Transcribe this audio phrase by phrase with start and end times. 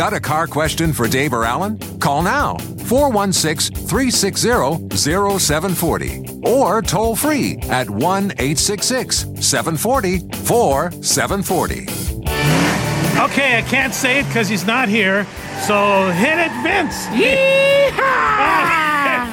[0.00, 1.78] Got a car question for Dave or Alan?
[1.98, 8.00] Call now 416 360 0740 or toll free at 1
[8.38, 11.82] 866 740 4740.
[13.20, 15.26] Okay, I can't say it because he's not here.
[15.66, 17.04] So hit it, Vince.
[17.08, 17.90] Yeehaw!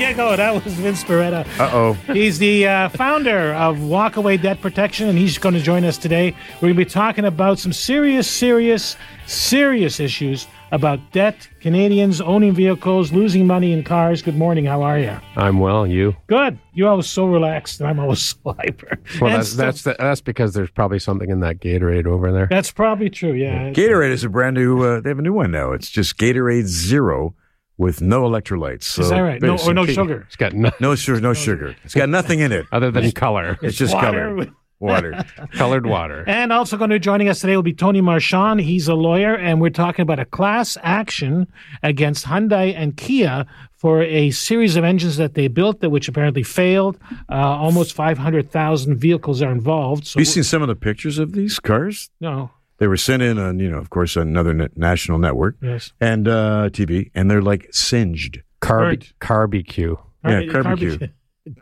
[0.02, 0.36] yeah, go.
[0.36, 1.48] That was Vince Beretta.
[1.58, 1.94] Uh oh.
[2.12, 6.36] He's the uh, founder of Walkaway Debt Protection, and he's going to join us today.
[6.56, 8.98] We're going to be talking about some serious, serious,
[9.28, 14.22] serious issues about debt, Canadians owning vehicles, losing money in cars.
[14.22, 14.66] Good morning.
[14.66, 15.18] How are you?
[15.36, 15.88] I'm well.
[15.88, 16.16] You?
[16.28, 16.60] Good.
[16.74, 18.98] You're always so relaxed, and I'm always so hyper.
[19.22, 22.48] Well, that's so- that's the, that's because there's probably something in that Gatorade over there.
[22.50, 23.34] that's probably true.
[23.34, 23.72] Yeah.
[23.72, 24.82] Gatorade is a brand new.
[24.84, 25.72] Uh, they have a new one now.
[25.72, 27.36] It's just Gatorade Zero
[27.78, 28.84] with no electrolytes.
[28.84, 29.42] So Is that right?
[29.42, 30.24] No, or basically- no sugar.
[30.28, 31.22] It's got no, No sugar.
[31.22, 31.76] No sugar.
[31.84, 32.66] It's got nothing in it.
[32.72, 34.36] other than color, It's just Water color.
[34.36, 34.50] with-
[34.80, 35.26] Water.
[35.54, 36.24] colored water.
[36.28, 38.62] And also going to be joining us today will be Tony Merchant.
[38.62, 41.48] He's a lawyer, and we're talking about a class action
[41.82, 46.44] against Hyundai and Kia for a series of engines that they built that which apparently
[46.44, 46.98] failed.
[47.30, 50.06] Uh, almost 500,000 vehicles are involved.
[50.06, 52.10] So, Have you seen some of the pictures of these cars?
[52.20, 55.92] no, They were sent in on, you know, of course, another na- national network yes.
[56.00, 58.42] and uh, TV, and they're like singed.
[58.62, 59.96] Carb barbecue.
[60.24, 61.08] Yeah, Carb- barbecue.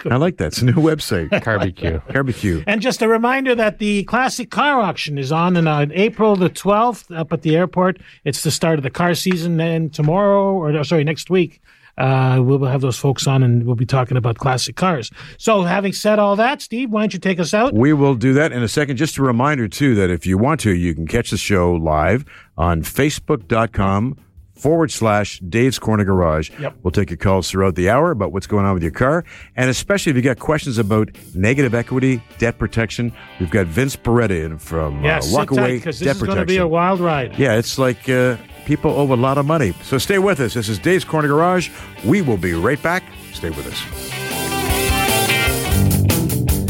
[0.09, 0.47] I like that.
[0.47, 1.30] It's a new website.
[1.44, 2.00] Barbecue.
[2.11, 2.64] Barbecue.
[2.67, 6.50] And just a reminder that the classic car auction is on in uh, April the
[6.50, 8.00] 12th up at the airport.
[8.23, 9.59] It's the start of the car season.
[9.59, 11.61] And tomorrow, or sorry, next week,
[11.97, 15.11] uh, we'll have those folks on and we'll be talking about classic cars.
[15.38, 17.73] So, having said all that, Steve, why don't you take us out?
[17.73, 18.98] We will do that in a second.
[18.98, 22.26] Just a reminder, too, that if you want to, you can catch the show live
[22.58, 24.17] on facebook.com
[24.55, 26.49] forward slash Dave's Corner Garage.
[26.60, 26.76] Yep.
[26.83, 29.23] We'll take your calls throughout the hour about what's going on with your car.
[29.55, 34.45] And especially if you've got questions about negative equity, debt protection, we've got Vince Beretta
[34.45, 37.38] in from Yes, uh, Walkaway Debt this is going to be a wild ride.
[37.38, 39.73] yeah, it's like uh, people owe a lot of money.
[39.83, 40.54] So stay with us.
[40.54, 41.70] This is Dave's Corner Garage.
[42.05, 43.04] We will be right back.
[43.33, 44.24] Stay with us.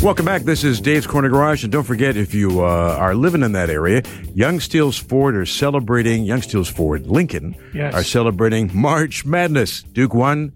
[0.05, 0.43] Welcome back.
[0.43, 1.63] This is Dave's Corner Garage.
[1.63, 4.03] And don't forget, if you uh, are living in that area,
[4.35, 7.95] Yonge Steeles Ford are celebrating, Yonge Steeles Ford Lincoln Yes.
[7.95, 9.81] are celebrating March Madness.
[9.81, 10.53] Duke won.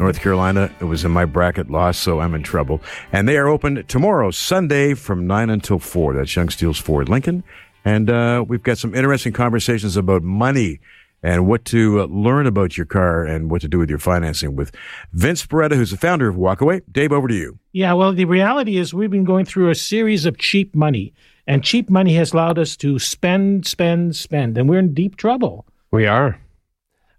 [0.00, 2.82] North Carolina, it was in my bracket, lost, so I'm in trouble.
[3.12, 6.14] And they are open tomorrow, Sunday, from 9 until 4.
[6.14, 7.44] That's Yonge Steeles Ford Lincoln.
[7.84, 10.80] And uh, we've got some interesting conversations about money
[11.22, 14.56] and what to uh, learn about your car and what to do with your financing
[14.56, 14.72] with
[15.12, 16.82] Vince Beretta, who's the founder of Walkaway.
[16.90, 17.58] Dave, over to you.
[17.72, 21.12] Yeah, well, the reality is we've been going through a series of cheap money,
[21.46, 25.66] and cheap money has allowed us to spend, spend, spend, and we're in deep trouble.
[25.90, 26.38] We are.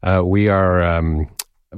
[0.02, 1.30] Uh, we are um,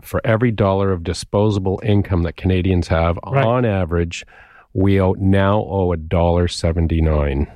[0.02, 3.46] for every dollar of disposable income that Canadians have, Right.
[3.46, 4.25] on average,
[4.74, 7.47] we owe, now owe a dollar seventy nine.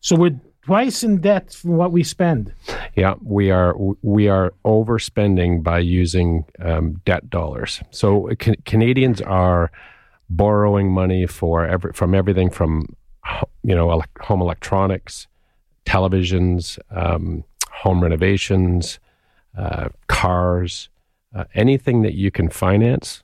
[0.00, 2.52] So we're twice in debt for what we spend.
[2.94, 7.82] Yeah, we are we are overspending by using um, debt dollars.
[7.90, 9.70] So ca- Canadians are
[10.30, 12.94] borrowing money for every, from everything from
[13.62, 15.26] you know home electronics,
[15.84, 18.98] televisions, um, home renovations,
[19.56, 20.88] uh, cars,
[21.34, 23.22] uh, anything that you can finance.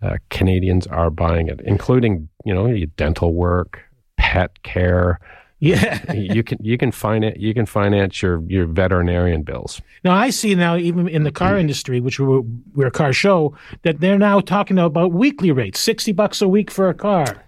[0.00, 3.80] Uh, Canadians are buying it, including you know dental work,
[4.16, 5.18] pet care.
[5.60, 6.12] Yeah.
[6.14, 9.80] you can you can finance you can finance your your veterinarian bills.
[10.04, 12.42] Now I see now even in the car industry, which we're,
[12.74, 16.70] we're a car show, that they're now talking about weekly rates, sixty bucks a week
[16.70, 17.44] for a car,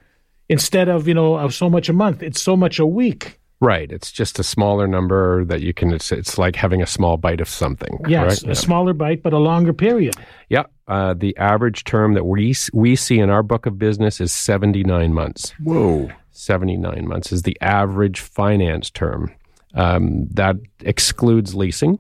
[0.49, 2.23] instead of you know of so much a month.
[2.23, 3.41] It's so much a week.
[3.63, 3.93] Right.
[3.93, 5.93] It's just a smaller number that you can.
[5.93, 8.01] It's it's like having a small bite of something.
[8.09, 8.59] Yes, correct?
[8.59, 10.17] a smaller bite, but a longer period.
[10.49, 10.65] Yeah.
[10.89, 14.83] Uh, the average term that we we see in our book of business is seventy
[14.83, 15.53] nine months.
[15.63, 16.11] Whoa.
[16.41, 19.31] Seventy nine months is the average finance term.
[19.75, 21.99] Um, that excludes leasing,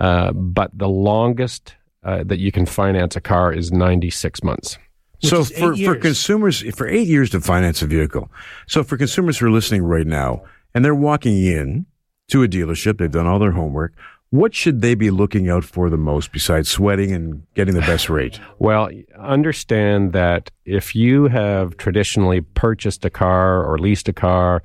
[0.00, 1.74] uh, but the longest
[2.04, 4.78] uh, that you can finance a car is ninety six months.
[5.20, 8.30] So for, for consumers, for eight years to finance a vehicle.
[8.66, 10.42] So for consumers who are listening right now
[10.74, 11.86] and they're walking in
[12.28, 13.94] to a dealership, they've done all their homework.
[14.30, 18.10] What should they be looking out for the most besides sweating and getting the best
[18.10, 18.40] rate?
[18.60, 24.62] Well, understand that if you have traditionally purchased a car or leased a car,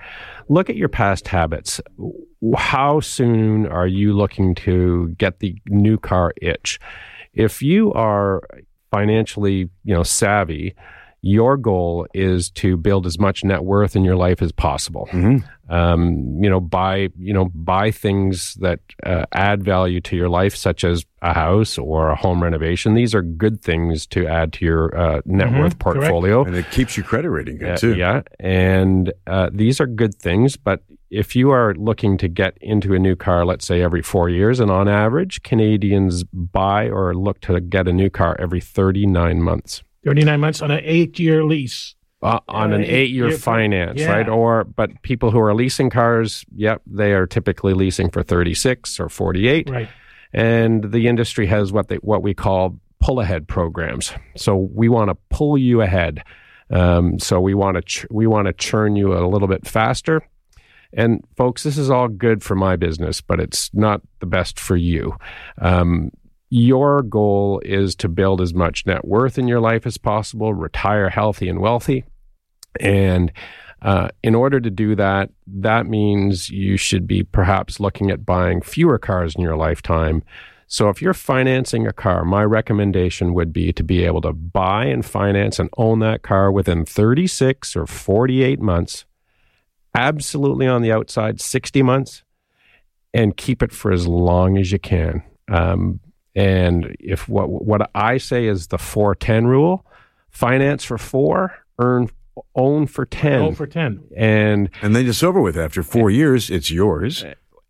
[0.49, 1.79] look at your past habits.
[2.57, 6.79] How soon are you looking to get the new car itch?
[7.33, 8.41] If you are
[8.91, 10.75] financially, you know, savvy,
[11.25, 15.07] your goal is to build as much net worth in your life as possible.
[15.11, 15.37] Mm-hmm.
[15.73, 20.53] Um, you know, buy you know buy things that uh, add value to your life,
[20.53, 22.93] such as a house or a home renovation.
[22.93, 25.59] These are good things to add to your uh, net mm-hmm.
[25.59, 26.57] worth portfolio, Correct.
[26.57, 27.95] and it keeps your credit rating good uh, too.
[27.95, 32.93] Yeah, and uh, these are good things, but if you are looking to get into
[32.93, 37.39] a new car, let's say every four years, and on average, Canadians buy or look
[37.41, 39.83] to get a new car every 39 months.
[40.05, 41.95] 39 months on an eight year lease.
[42.21, 44.09] Uh, on uh, an eight year finance, yeah.
[44.09, 44.29] right?
[44.29, 49.09] Or, but people who are leasing cars, yep, they are typically leasing for 36 or
[49.09, 49.69] 48.
[49.69, 49.89] Right.
[50.31, 54.13] And the industry has what they, what we call pull ahead programs.
[54.37, 56.23] So we want to pull you ahead.
[56.69, 60.21] Um, so we want to, ch- we want to churn you a little bit faster.
[60.93, 64.77] And folks, this is all good for my business, but it's not the best for
[64.77, 65.17] you.
[65.57, 66.11] Um,
[66.53, 71.09] your goal is to build as much net worth in your life as possible, retire
[71.09, 72.03] healthy and wealthy.
[72.79, 73.31] And
[73.81, 78.61] uh, in order to do that, that means you should be perhaps looking at buying
[78.61, 80.21] fewer cars in your lifetime.
[80.67, 84.85] So, if you're financing a car, my recommendation would be to be able to buy
[84.85, 89.05] and finance and own that car within 36 or 48 months,
[89.95, 92.23] absolutely on the outside, 60 months,
[93.11, 95.23] and keep it for as long as you can.
[95.47, 95.99] Um,
[96.35, 99.85] and if what what I say is the four ten rule,
[100.29, 102.09] finance for four, earn
[102.55, 103.41] own for ten.
[103.41, 104.03] Own for ten.
[104.15, 105.57] And and then it's over with.
[105.57, 107.23] After four years, it's yours.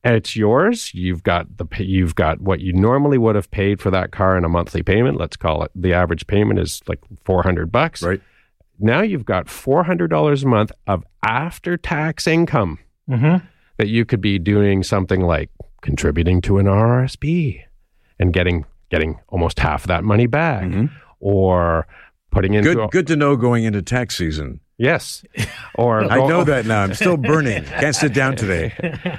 [0.06, 0.94] It's yours.
[0.94, 4.46] You've got the you've got what you normally would have paid for that car in
[4.46, 5.18] a monthly payment.
[5.18, 8.02] Let's call it the average payment is like four hundred bucks.
[8.02, 8.22] Right.
[8.80, 12.80] Now you've got four hundred dollars a month of after tax income
[13.10, 13.46] mm-hmm.
[13.78, 15.50] that you could be doing something like
[15.82, 17.64] contributing to an RSP
[18.24, 20.86] and getting getting almost half of that money back, mm-hmm.
[21.20, 21.86] or
[22.32, 22.84] putting into good.
[22.86, 24.60] A, good to know going into tax season.
[24.78, 25.24] Yes,
[25.76, 26.84] or I know that now.
[26.84, 27.64] I'm still burning.
[27.82, 28.74] Can't sit down today.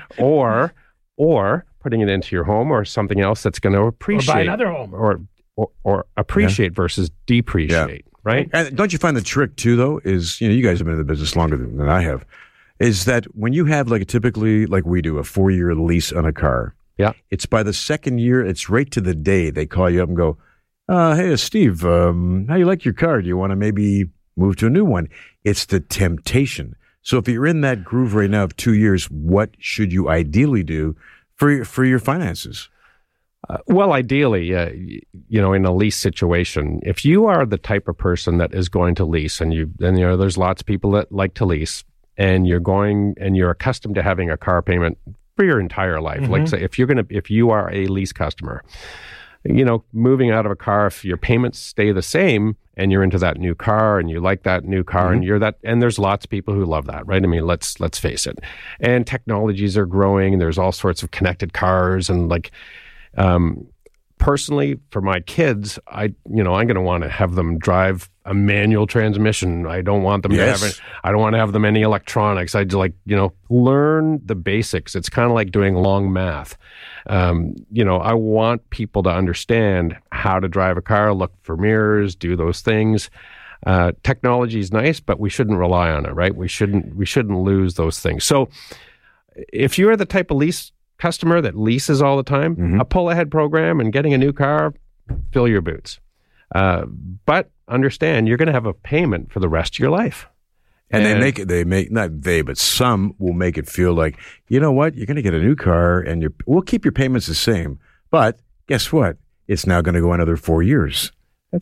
[0.19, 0.73] or
[1.17, 4.33] or putting it into your home or something else that's going to appreciate.
[4.33, 4.95] Or buy another home.
[4.95, 5.21] Or
[5.57, 6.77] or, or appreciate yeah.
[6.77, 8.05] versus depreciate.
[8.07, 8.11] Yeah.
[8.25, 8.49] Right.
[8.55, 10.95] And don't you find the trick too, though, is you know you guys have been
[10.95, 12.25] in the business longer than, than I have,
[12.81, 16.11] is that when you have like a typically like we do a four year lease
[16.11, 17.13] on a car, yeah.
[17.31, 20.17] It's by the second year, it's right to the day they call you up and
[20.17, 20.39] go,
[20.89, 23.23] uh, hey, Steve, um, how you like your car?
[23.23, 24.05] Do you want to maybe
[24.37, 25.09] move to a new one?
[25.43, 26.77] It's the temptation.
[27.03, 30.63] So if you're in that groove right now of two years, what should you ideally
[30.63, 30.97] do
[31.37, 32.69] for your, for your finances?
[33.49, 34.71] Uh, well, ideally, uh,
[35.29, 38.71] you know, in a lease situation, if you are the type of person that is
[38.71, 41.45] going to lease, and you, and you know, there's lots of people that like to
[41.45, 41.85] lease,
[42.17, 44.97] and you're going and you're accustomed to having a car payment
[45.37, 46.21] for your entire life.
[46.21, 46.33] Mm-hmm.
[46.33, 48.65] Like say, if you're gonna, if you are a lease customer,
[49.45, 53.03] you know, moving out of a car, if your payments stay the same and you're
[53.05, 55.15] into that new car and you like that new car mm-hmm.
[55.15, 57.23] and you're that, and there's lots of people who love that, right?
[57.23, 58.39] I mean, let's let's face it.
[58.81, 62.51] And technologies are growing, and there's all sorts of connected cars and like.
[63.17, 63.69] Um,
[64.25, 68.09] personally, for my kids, I you know I'm going to want to have them drive
[68.25, 69.67] a manual transmission.
[69.67, 70.61] I don't want them yes.
[70.61, 70.75] to have.
[70.75, 72.55] Any, I don't want to have them any electronics.
[72.55, 74.95] I'd like you know learn the basics.
[74.95, 76.57] It's kind of like doing long math.
[77.07, 81.59] Um, you know, I want people to understand how to drive a car, look for
[81.59, 83.11] mirrors, do those things.
[83.67, 86.35] Uh, technology is nice, but we shouldn't rely on it, right?
[86.35, 88.25] We shouldn't we shouldn't lose those things.
[88.25, 88.49] So,
[89.53, 90.73] if you're the type of lease
[91.05, 92.81] customer that leases all the time, mm-hmm.
[92.81, 94.73] a pull ahead program and getting a new car,
[95.33, 96.01] fill your boots.
[96.55, 96.87] Uh,
[97.27, 100.27] but understand you're going to have a payment for the rest of your life.
[100.91, 103.93] And, and, they make it, they make, not they, but some will make it feel
[103.93, 104.19] like,
[104.49, 106.93] you know what, you're going to get a new car and you we'll keep your
[106.93, 107.79] payments the same.
[108.11, 109.19] But guess what?
[109.47, 111.13] It's now going to go another four years.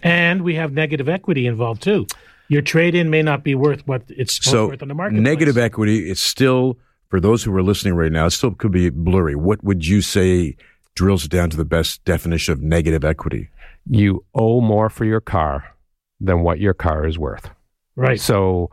[0.05, 2.07] And we have negative equity involved too.
[2.47, 5.19] Your trade in may not be worth what it's so worth on the market.
[5.19, 6.79] Negative equity, is still
[7.13, 9.37] for those who are listening right now, it still could be blurry.
[9.37, 10.57] What would you say
[10.95, 13.51] drills down to the best definition of negative equity?
[13.87, 15.77] You owe more for your car
[16.21, 17.51] than what your car is worth.
[17.97, 18.19] Right.
[18.19, 18.71] So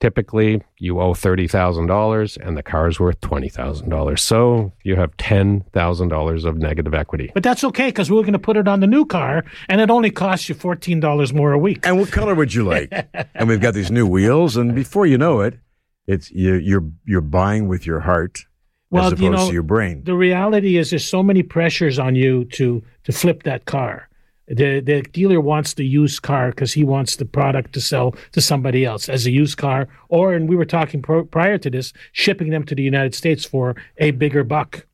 [0.00, 4.18] typically you owe $30,000 and the car is worth $20,000.
[4.18, 7.30] So you have $10,000 of negative equity.
[7.34, 9.90] But that's okay because we're going to put it on the new car and it
[9.90, 11.86] only costs you $14 more a week.
[11.86, 12.92] And what color would you like?
[13.36, 15.60] and we've got these new wheels and before you know it,
[16.06, 18.46] it's you, you're you're buying with your heart.
[18.90, 20.04] Well, as opposed you know, to your brain.
[20.04, 24.08] The reality is, there's so many pressures on you to to flip that car.
[24.48, 28.40] The the dealer wants the used car because he wants the product to sell to
[28.40, 31.92] somebody else as a used car, or and we were talking pro- prior to this,
[32.12, 34.86] shipping them to the United States for a bigger buck.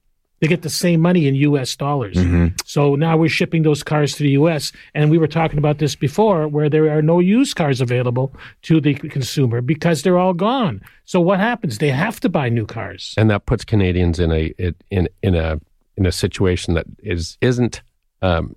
[0.42, 1.76] They get the same money in U.S.
[1.76, 2.18] dollars.
[2.64, 4.72] So now we're shipping those cars to the U.S.
[4.92, 8.80] And we were talking about this before, where there are no used cars available to
[8.80, 10.82] the consumer because they're all gone.
[11.04, 11.78] So what happens?
[11.78, 13.14] They have to buy new cars.
[13.16, 14.52] and that puts Canadians in a
[14.90, 15.60] in in a
[15.96, 17.80] in a situation that is isn't
[18.20, 18.56] um,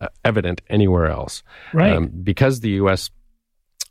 [0.00, 1.42] uh, evident anywhere else.
[1.72, 1.96] Right.
[1.96, 3.10] Um, because the U.S.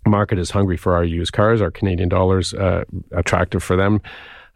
[0.07, 3.99] market is hungry for our used cars, our Canadian dollars uh, attractive for them.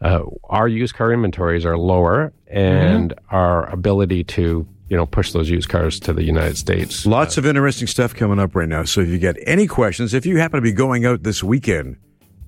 [0.00, 5.50] Uh, our used car inventories are lower, and our ability to you know push those
[5.50, 7.04] used cars to the United States.
[7.04, 8.84] Lots of interesting stuff coming up right now.
[8.84, 11.96] So if you get any questions, if you happen to be going out this weekend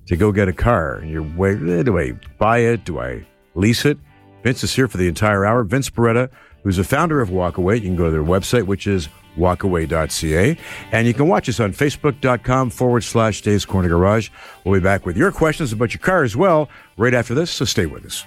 [0.07, 2.85] to go get a car, and you're wait, eh, do I buy it?
[2.85, 3.97] Do I lease it?
[4.43, 5.63] Vince is here for the entire hour.
[5.63, 6.29] Vince Beretta,
[6.63, 7.75] who's the founder of Walkaway.
[7.75, 10.57] You can go to their website, which is walkaway.ca.
[10.91, 14.29] And you can watch us on facebook.com forward slash Dave's Corner Garage.
[14.63, 17.65] We'll be back with your questions about your car as well right after this, so
[17.65, 18.25] stay with us.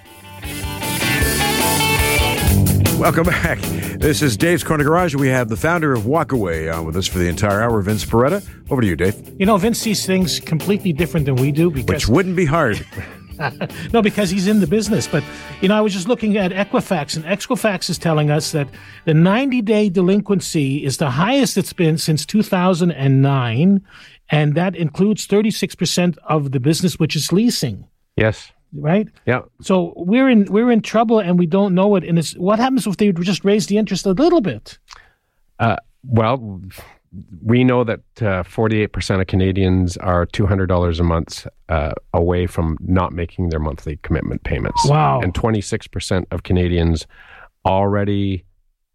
[2.98, 3.58] Welcome back.
[3.98, 5.14] This is Dave's Corner Garage.
[5.14, 8.42] We have the founder of Walkaway on with us for the entire hour, Vince Beretta.
[8.70, 9.34] Over to you, Dave.
[9.38, 12.86] You know, Vince sees things completely different than we do because Which wouldn't be hard.
[13.92, 15.06] no, because he's in the business.
[15.06, 15.24] But
[15.60, 18.68] you know, I was just looking at Equifax, and Equifax is telling us that
[19.04, 23.82] the 90-day delinquency is the highest it's been since 2009,
[24.30, 27.86] and that includes 36% of the business, which is leasing.
[28.16, 28.52] Yes.
[28.72, 29.08] Right.
[29.26, 29.42] Yeah.
[29.60, 32.04] So we're in we're in trouble, and we don't know it.
[32.04, 34.78] And it's what happens if they just raise the interest a little bit?
[35.60, 36.60] Uh, well,
[37.42, 43.12] we know that uh, 48% of Canadians are $200 a month uh, away from not
[43.12, 44.84] making their monthly commitment payments.
[44.86, 45.20] Wow.
[45.20, 47.06] And 26% of Canadians
[47.64, 48.44] already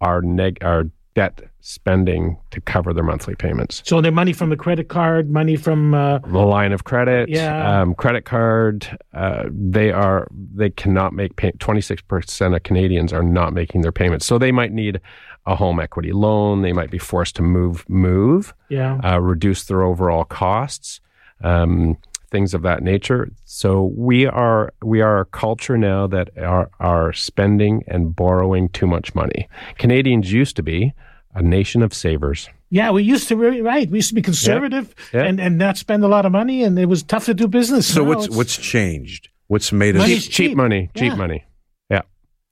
[0.02, 0.86] are neg- are
[1.16, 3.82] debt spending to cover their monthly payments.
[3.86, 7.82] So their money from the credit card, money from uh, The line of credit, Yeah.
[7.82, 13.54] um, credit card, uh, they are they cannot make pay- 26% of Canadians are not
[13.54, 14.26] making their payments.
[14.26, 15.02] So they might need
[15.46, 19.00] a home equity loan, they might be forced to move move yeah.
[19.04, 21.00] uh, reduce their overall costs,
[21.44, 21.98] um,
[22.30, 23.30] things of that nature.
[23.46, 28.86] So we are we are a culture now that are are spending and borrowing too
[28.88, 29.48] much money.
[29.78, 30.94] Canadians used to be
[31.34, 32.50] a nation of savers.
[32.72, 33.90] Yeah, we used to be right.
[33.90, 35.24] We used to be conservative Yeah.
[35.24, 37.92] and, and not spend a lot of money, and it was tough to do business.
[37.92, 39.30] So Now what's it's- what's changed?
[39.48, 40.06] What's made us?
[40.06, 40.58] Cheap, cheap.
[40.58, 41.16] money, cheap Yeah.
[41.16, 41.46] money.
[41.90, 42.02] Yeah,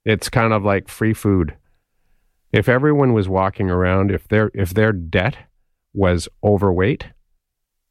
[0.04, 1.54] it's kind of like free food.
[2.52, 5.36] If everyone was walking around, if their if their debt
[5.92, 7.06] was overweight,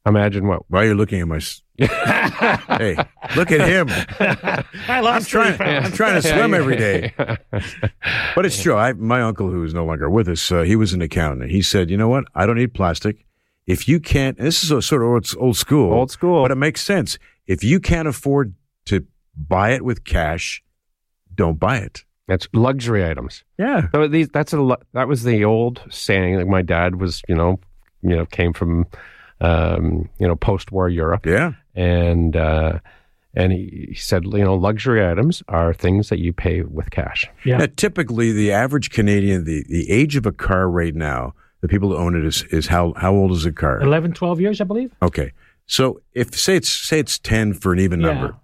[0.05, 0.63] imagine what.
[0.69, 1.35] Why are you looking at my?
[1.37, 2.95] s- hey,
[3.35, 3.87] look at him.
[4.19, 5.57] I I'm trying.
[5.57, 5.85] pounds.
[5.85, 7.13] I'm trying to swim every day.
[8.35, 8.75] But it's true.
[8.75, 11.51] I, my uncle, who is no longer with us, uh, he was an accountant.
[11.51, 12.23] He said, "You know what?
[12.33, 13.25] I don't need plastic.
[13.67, 16.41] If you can't, and this is a sort of old, old school, Old school.
[16.43, 17.19] but it makes sense.
[17.45, 20.63] If you can't afford to buy it with cash,
[21.35, 22.05] don't buy it.
[22.27, 23.43] That's luxury items.
[23.57, 26.35] Yeah, So these that's a that was the old saying.
[26.37, 27.59] Like my dad was, you know,
[28.01, 28.85] you know, came from,
[29.41, 31.53] um, you know, post-war Europe, yeah.
[31.75, 32.79] and uh,
[33.33, 37.27] and he, he said, you know, luxury items are things that you pay with cash.
[37.45, 37.57] Yeah.
[37.57, 41.89] Now, typically, the average Canadian, the, the age of a car right now, the people
[41.89, 43.79] who own it is is how how old is a car?
[43.79, 44.91] 11, 12 years, I believe.
[45.01, 45.31] Okay,
[45.65, 48.07] so if say it's say it's ten for an even Yeah.
[48.13, 48.35] number,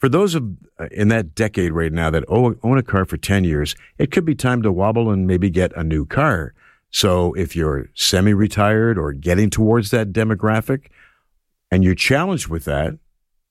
[0.00, 0.44] for those of
[0.78, 4.10] uh, in that decade right now that own, own a car for ten years, it
[4.10, 6.54] could be time to wobble and maybe get a new car.
[6.90, 10.86] So if you're semi-retired or getting towards that demographic,
[11.70, 12.98] and you're challenged with that,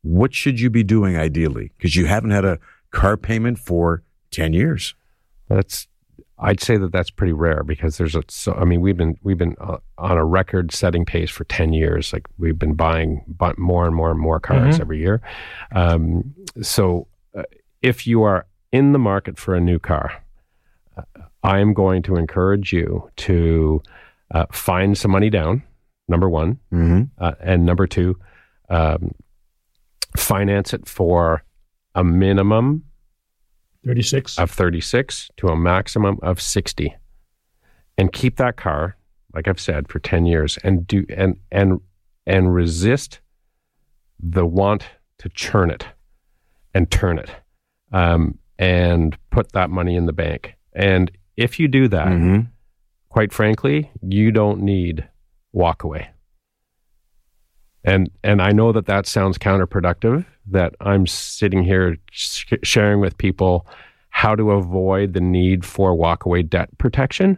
[0.01, 1.71] what should you be doing ideally?
[1.77, 2.59] Because you haven't had a
[2.91, 4.95] car payment for ten years.
[5.47, 5.87] That's
[6.41, 9.37] I'd say that that's pretty rare because there's a so I mean we've been we've
[9.37, 13.21] been uh, on a record setting pace for 10 years like we've been buying
[13.57, 15.21] more and more and more cars every year
[15.73, 17.43] um, so uh,
[17.81, 20.23] if you are in the market for a new car
[20.97, 21.01] uh,
[21.43, 23.81] I am going to encourage you to
[24.31, 25.63] uh, find some money down
[26.07, 27.03] number one Mm-hmm.
[27.23, 28.17] uh, and number two
[28.69, 29.13] um,
[30.17, 31.43] finance it for
[31.95, 32.83] a minimum
[33.85, 34.37] 36.
[34.37, 36.95] of 36 to a maximum of 60
[37.97, 38.95] and keep that car
[39.33, 41.79] like i've said for 10 years and do and and
[42.25, 43.21] and resist
[44.19, 44.83] the want
[45.19, 45.85] to churn it
[46.73, 47.29] and turn it
[47.91, 52.41] um, and put that money in the bank and if you do that Mm-hmm.
[53.09, 55.07] quite frankly you don't need
[55.53, 56.09] walk away
[57.83, 63.17] and and i know that that sounds counterproductive that i'm sitting here sh- sharing with
[63.17, 63.65] people
[64.11, 67.37] how to avoid the need for walkaway debt protection.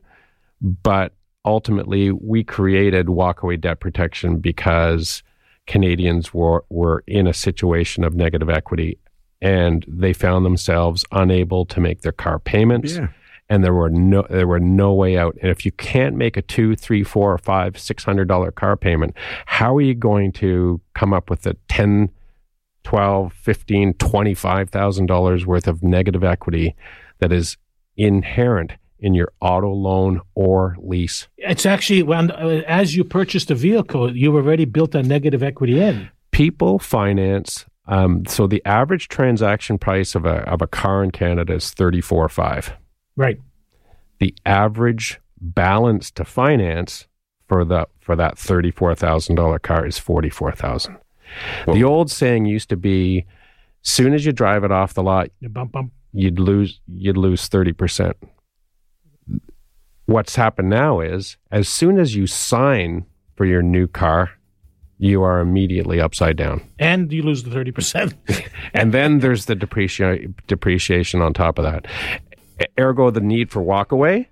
[0.62, 5.22] But ultimately, we created walkaway debt protection because
[5.68, 8.98] Canadians were, were in a situation of negative equity
[9.42, 12.96] and they found themselves unable to make their car payments.
[12.96, 13.08] Yeah.
[13.50, 15.36] And there were no there were no way out.
[15.42, 18.78] And if you can't make a two, three, four, or five, six hundred dollar car
[18.78, 22.10] payment, how are you going to come up with a ten
[22.84, 26.76] 12 15 25000 dollars worth of negative equity
[27.20, 27.58] that is
[27.98, 33.56] inherent in your auto loan or lease It's actually when uh, as you purchased a
[33.56, 36.10] vehicle, you've already built a negative equity in.
[36.32, 41.54] people finance um, so the average transaction price of a, of a car in canada
[41.54, 42.74] is 34.5
[43.16, 43.40] Right.
[44.20, 47.08] the average balance to finance
[47.48, 50.98] for the for that $34000 car is 44000
[51.74, 53.26] the old saying used to be
[53.84, 55.92] soon as you drive it off the lot bump bump.
[56.14, 58.14] you'd lose you'd lose 30%.
[60.06, 64.32] What's happened now is as soon as you sign for your new car,
[65.02, 66.62] you are immediately upside down.
[66.78, 68.14] And you lose the thirty percent.
[68.74, 71.88] And then there's the depreciation depreciation on top of that.
[72.80, 74.28] Ergo the need for walkaway,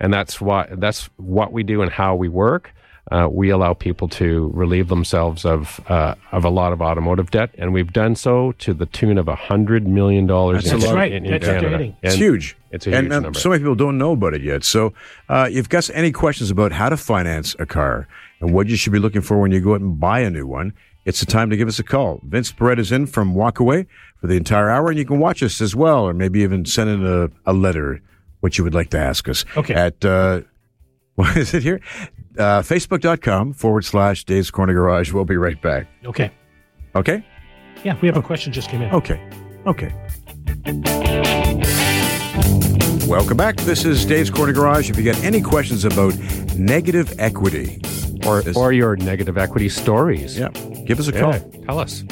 [0.00, 2.72] and that's what that's what we do and how we work.
[3.12, 7.50] Uh, we allow people to relieve themselves of uh, of a lot of automotive debt,
[7.58, 10.62] and we've done so to the tune of a hundred million dollars.
[10.62, 10.80] That's in.
[10.80, 11.12] That's right.
[11.12, 11.96] in, in That's what Canada.
[12.02, 12.56] It's huge.
[12.70, 13.38] It's a huge and um, number.
[13.38, 14.64] so many people don't know about it yet.
[14.64, 14.94] So,
[15.28, 18.08] uh, if you've got any questions about how to finance a car
[18.44, 20.46] and what you should be looking for when you go out and buy a new
[20.46, 20.74] one,
[21.06, 22.20] it's the time to give us a call.
[22.24, 23.86] Vince Beretta is in from Walkaway
[24.20, 26.90] for the entire hour, and you can watch us as well, or maybe even send
[26.90, 28.02] in a, a letter
[28.40, 29.46] what you would like to ask us.
[29.56, 29.72] Okay.
[29.72, 30.42] At uh,
[31.14, 31.80] what is it here?
[32.38, 35.10] Uh, Facebook.com forward slash Dave's Corner Garage.
[35.10, 35.86] We'll be right back.
[36.04, 36.30] Okay.
[36.94, 37.24] Okay.
[37.82, 38.92] Yeah, we have a question just came in.
[38.92, 39.20] Okay.
[39.66, 39.92] Okay.
[43.06, 43.56] Welcome back.
[43.56, 44.90] This is Dave's Corner Garage.
[44.90, 46.14] If you got any questions about
[46.56, 47.80] negative equity,
[48.26, 50.38] or This- or your negative equity stories.
[50.38, 50.48] yeah,
[50.86, 51.32] give us a Yeah, call.
[51.66, 52.04] tell us.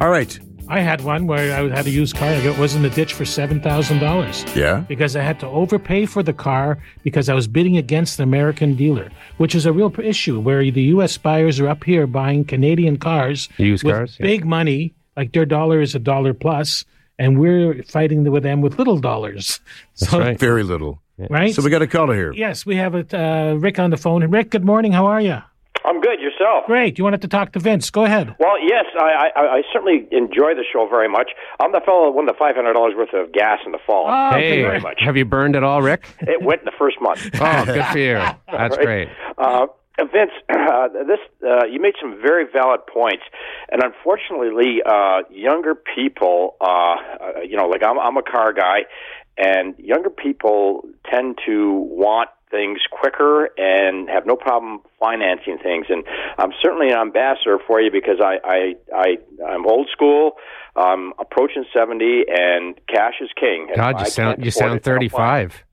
[0.00, 0.38] All right.
[0.70, 2.30] I had one where I had a used car.
[2.30, 4.44] It was in the ditch for seven thousand dollars.
[4.54, 4.84] Yeah.
[4.86, 8.74] because I had to overpay for the car because I was bidding against an American
[8.74, 11.16] dealer, which is a real issue where the U.S.
[11.16, 14.26] buyers are up here buying Canadian cars, Used with cars, yeah.
[14.26, 16.84] big money, like their dollar is a dollar plus,
[17.18, 19.60] and we're fighting with them with little dollars.
[19.94, 20.38] So, right.
[20.38, 21.00] Very little.
[21.30, 21.54] Right?
[21.54, 22.32] So we got a caller here.
[22.32, 24.24] yes, we have a, uh, Rick on the phone.
[24.30, 24.92] Rick, good morning.
[24.92, 25.38] How are you?
[25.84, 26.20] I'm good.
[26.20, 26.66] Yourself?
[26.66, 26.98] Great.
[26.98, 27.88] You wanted to talk to Vince?
[27.90, 28.34] Go ahead.
[28.38, 31.30] Well, yes, I, I, I certainly enjoy the show very much.
[31.60, 34.06] I'm the fellow that won the five hundred dollars worth of gas in the fall.
[34.08, 34.98] Oh, Thank Hey, you very much.
[35.00, 36.06] have you burned it all, Rick?
[36.20, 37.20] It went in the first month.
[37.40, 38.14] Oh, good for you.
[38.14, 38.84] That's Right.
[38.86, 39.08] great.
[39.38, 39.66] Uh,
[40.12, 43.22] Vince, uh, this uh, you made some very valid points,
[43.70, 48.80] and unfortunately, uh, younger people, uh, uh, you know, like I'm, I'm a car guy,
[49.38, 55.86] and younger people tend to want things quicker and have no problem financing things.
[55.88, 56.04] And
[56.38, 60.32] I'm certainly an ambassador for you because I, I, I I'm old school.
[60.76, 63.68] I'm approaching seventy, and cash is king.
[63.74, 65.52] God, you sound you sound it, I don't buy it.
[65.52, 65.64] 35.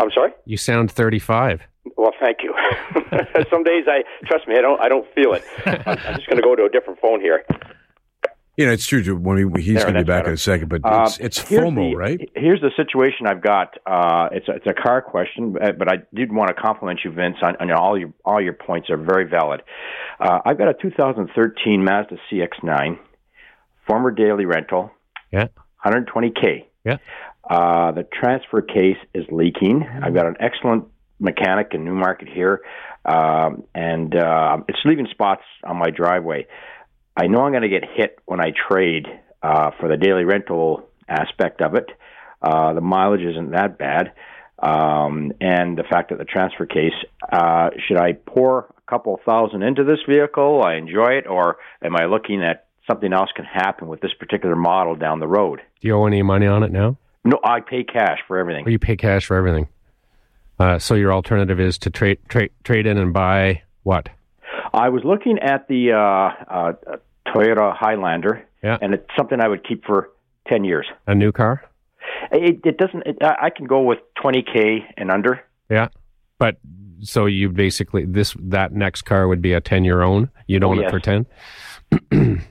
[0.00, 0.30] I'm sorry.
[0.44, 1.62] You sound 35.
[1.96, 2.54] Well, thank you.
[3.50, 4.80] Some days I trust me, I don't.
[4.80, 5.42] I don't feel it.
[5.66, 7.44] I'm, I'm just going to go to a different phone here.
[8.58, 9.00] You know, it's true.
[9.02, 10.30] Joe, When we, he's There, going to be back better.
[10.30, 12.30] in a second, but Uh, it's, it's FOMO, the- right?
[12.34, 13.78] Here's the situation I've got.
[13.86, 17.12] Uh, it's a, it's a car question, but but I did want to compliment you,
[17.12, 19.62] Vince, on, on all your all your points are very valid.
[20.18, 22.98] Uh, I've got a 2013 Mazda CX-9,
[23.86, 24.90] former daily rental,
[25.30, 25.46] Yeah.
[25.86, 26.64] 120k.
[26.84, 26.96] Yeah.
[27.48, 29.86] Uh, the transfer case is leaking.
[30.02, 30.84] I've got an excellent
[31.20, 32.60] mechanic in Newmarket here,
[33.04, 36.46] um, and uh, it's leaving spots on my driveway.
[37.18, 39.06] I know I'm going to get hit when I trade
[39.42, 41.90] uh, for the daily rental aspect of it.
[42.40, 44.12] Uh, the mileage isn't that bad,
[44.60, 46.92] um, and the fact that the transfer case.
[47.32, 50.62] Uh, should I pour a couple thousand into this vehicle?
[50.64, 54.54] I enjoy it, or am I looking at something else can happen with this particular
[54.54, 55.60] model down the road?
[55.80, 56.98] Do you owe any money on it now?
[57.24, 58.64] No, I pay cash for everything.
[58.64, 59.66] Or you pay cash for everything?
[60.60, 64.08] Uh, so your alternative is to trade trade trade in and buy what?
[64.72, 66.96] I was looking at the uh, uh,
[67.34, 68.78] Toyota Highlander, Yeah.
[68.80, 70.10] and it's something I would keep for
[70.46, 70.86] ten years.
[71.06, 71.62] A new car?
[72.32, 73.06] It, it doesn't.
[73.06, 75.40] It, I I can go with twenty k and under.
[75.70, 75.88] Yeah.
[76.38, 76.56] But
[77.00, 80.30] so you basically this that next car would be a 10 year own.
[80.46, 80.90] You'd own it yes.
[80.90, 81.26] for 10.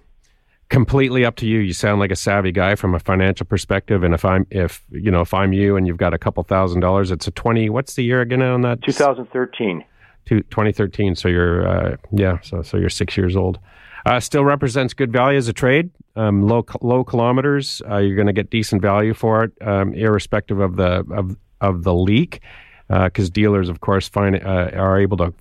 [0.69, 1.59] Completely up to you.
[1.59, 5.11] You sound like a savvy guy from a financial perspective and if I'm if you
[5.11, 7.95] know if I'm you and you've got a couple thousand dollars it's a 20 what's
[7.95, 8.81] the year again on that?
[8.83, 9.83] 2013.
[10.25, 13.59] Two- 2013 so you're uh, yeah so so you're 6 years old.
[14.07, 15.91] Uh, still represents good value as a trade.
[16.15, 20.59] Um, low low kilometers, uh, you're going to get decent value for it, um, irrespective
[20.59, 22.39] of the of of the leak,
[22.87, 25.33] because dealers, of course, find uh, are able to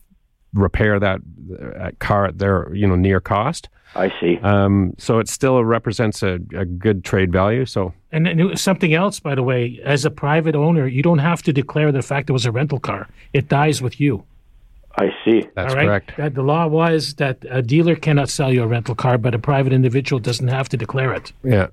[0.52, 1.20] repair that
[1.78, 3.68] uh, car at their you know near cost.
[3.94, 4.38] I see.
[4.42, 7.66] Um, so it still represents a, a good trade value.
[7.66, 11.42] So And, and something else, by the way, as a private owner, you don't have
[11.44, 13.08] to declare the fact it was a rental car.
[13.32, 14.24] It dies with you.
[14.98, 15.46] I see.
[15.54, 15.86] that's all right?
[15.86, 16.16] correct.
[16.16, 19.38] That the law was that a dealer cannot sell you a rental car, but a
[19.38, 21.32] private individual doesn't have to declare it.
[21.44, 21.68] Yeah.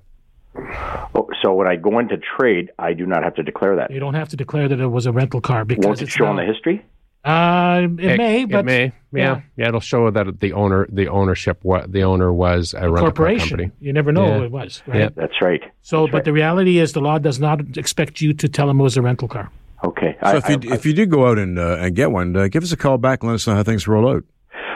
[1.16, 3.92] Oh, so when I go into trade, I do not have to declare that.
[3.92, 6.14] You don't have to declare that it was a rental car because Won't it it's
[6.14, 6.86] show in the history?
[7.26, 8.92] Uh, it, may, but it may.
[9.14, 9.42] Yeah.
[9.56, 13.02] yeah, It'll show that the owner, the ownership, what the owner was a rental car
[13.12, 13.50] corporation.
[13.60, 13.72] company.
[13.80, 14.38] You never know Yeah.
[14.40, 15.00] who it was, right?
[15.00, 15.10] Yeah.
[15.16, 15.62] That's right.
[15.82, 18.84] So, but the reality is, the law does not expect you to tell them it
[18.84, 19.50] was a rental car.
[19.84, 20.16] Okay.
[20.24, 22.36] So I, if you I, if you do go out and uh, and get one,
[22.36, 24.24] uh, give us a call back and let us know how things roll out.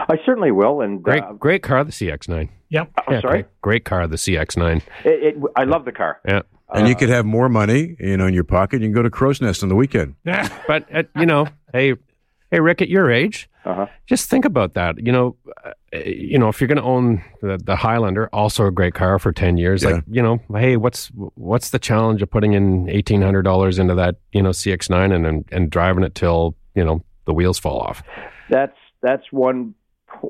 [0.10, 0.82] I certainly will.
[0.82, 2.50] And Great, uh, great car, the CX9.
[2.70, 2.92] Yep.
[3.08, 3.32] I'm Yeah, sorry.
[3.42, 4.78] Great, great car, the CX9.
[4.78, 6.20] It, it, I love the car.
[6.26, 6.42] Yeah.
[6.74, 8.82] And you could have more money, you know, in your pocket.
[8.82, 10.16] You can go to Crow's Nest on the weekend.
[10.26, 10.48] Yeah.
[10.68, 11.96] But uh, you know, hey,
[12.52, 13.88] hey, Rick, at your age, Uh-huh.
[14.06, 14.98] just think about that.
[15.06, 18.72] You know, uh, you know, if you're going to own the, the Highlander, also a
[18.72, 19.90] great car for ten years, Yeah.
[19.90, 23.96] like you know, hey, what's what's the challenge of putting in eighteen hundred dollars into
[23.96, 27.80] that you know CX9 and, and and driving it till you know the wheels fall
[27.80, 28.04] off?
[28.50, 29.74] That's that's one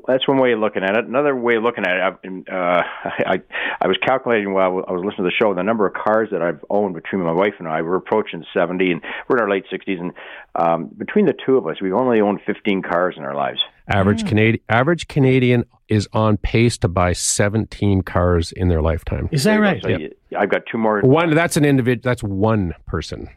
[0.06, 1.04] that's one way of looking at it.
[1.06, 3.40] Another way of looking at it, I've been, uh, I
[3.80, 6.42] I was calculating while I was listening to the show the number of cars that
[6.42, 7.82] I've owned between my wife and I.
[7.82, 10.12] We're approaching seventy, and we're in our late sixties, and
[10.54, 13.60] um, between the two of us, we've only owned fifteen cars in our lives.
[13.88, 19.28] Average Canadian average Canadian is on pace to buy seventeen cars in their lifetime.
[19.32, 19.82] Is that right?
[19.82, 21.00] So you, I've got two more.
[21.00, 22.02] One that's an individual.
[22.02, 23.30] That's one person.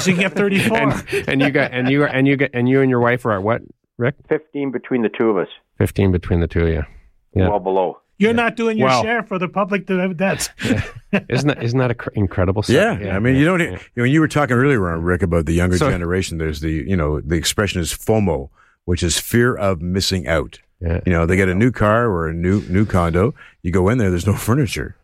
[0.00, 0.76] So you get 34.
[0.78, 3.32] and, and you got and you and you get and you and your wife are
[3.32, 3.62] at what,
[3.98, 4.14] Rick?
[4.28, 5.48] Fifteen between the two of us.
[5.78, 6.82] Fifteen between the two of you.
[7.34, 7.48] Yeah.
[7.48, 7.98] Well below.
[8.18, 9.02] You're not doing your Wow.
[9.02, 10.48] share for the public to debts.
[11.28, 12.62] Isn't that isn't that a cr- incredible?
[12.68, 13.12] Yeah, set?
[13.12, 13.58] I mean, you don't.
[13.60, 13.70] yeah.
[13.96, 16.38] You know, you were talking earlier, on Rick, about the younger So- generation.
[16.38, 18.48] There's the, you know, the expression is FOMO,
[18.84, 20.60] which is fear of missing out.
[20.80, 21.00] Yeah.
[21.06, 23.34] You know, they get a new car or a new new condo.
[23.62, 24.96] You go in there, there's no furniture.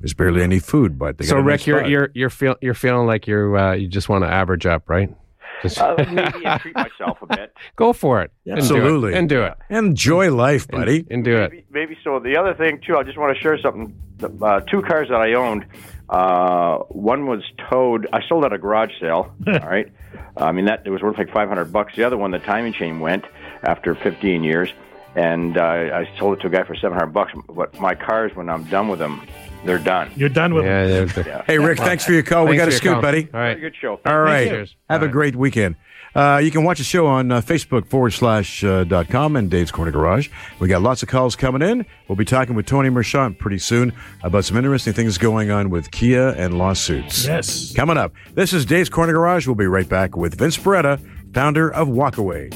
[0.00, 1.90] There's barely any food, but they So got a Rick, nice you're spot.
[1.90, 5.14] you're you're feel you're feeling like you're uh, you just want to average up, right?
[5.74, 7.52] Just Uh, maybe and treat myself a bit.
[7.76, 8.30] go for it.
[8.44, 8.58] And do it.
[8.58, 9.14] Absolutely.
[9.14, 9.54] and do it.
[9.70, 11.06] enjoy life, buddy.
[11.10, 11.50] And do it.
[11.52, 12.18] Maybe, maybe so.
[12.18, 13.94] The other thing too, I just want to share something.
[14.18, 15.66] The, Uh, two cars that I owned.
[16.08, 18.06] Uh, one was towed.
[18.12, 19.32] I sold at a garage sale.
[19.46, 19.92] all right.
[20.36, 21.96] I mean that it was worth like five hundred bucks.
[21.96, 23.24] The other one, the timing chain went
[23.62, 24.70] after fifteen years,
[25.14, 27.32] and uh, I sold it to a guy for seven hundred bucks.
[27.48, 29.26] But my cars, when I'm done with them,
[29.66, 30.10] they're done.
[30.16, 30.88] You're done with Yeah, it.
[31.14, 32.46] they're- they're- Hey, Rick, thanks for your call.
[32.46, 33.02] we got a for your scoot, call.
[33.02, 33.28] buddy.
[33.34, 33.60] All right.
[33.60, 34.00] Good show.
[34.06, 34.50] All right.
[34.50, 34.66] you.
[34.88, 35.76] Have a great weekend.
[36.14, 39.50] Uh, you can watch the show on uh, Facebook forward slash uh, dot com and
[39.50, 40.30] Dave's Corner Garage.
[40.58, 41.84] We got lots of calls coming in.
[42.08, 45.90] We'll be talking with Tony Merchant pretty soon about some interesting things going on with
[45.90, 47.26] Kia and lawsuits.
[47.26, 47.74] Yes.
[47.76, 49.46] Coming up, this is Dave's Corner Garage.
[49.46, 51.00] We'll be right back with Vince Beretta,
[51.34, 52.50] founder of Walkaway.